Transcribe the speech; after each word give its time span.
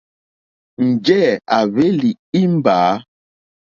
Njɛ̂ 0.89 1.23
à 1.55 1.57
hwélí 1.71 2.09
ìmbâ. 2.41 2.75